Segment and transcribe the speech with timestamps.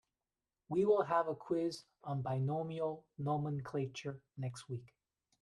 [0.67, 4.95] We will have a quiz on binomial nomenclature next week.